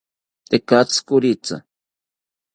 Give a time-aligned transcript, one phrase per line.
[0.49, 1.55] Tekatzi koriki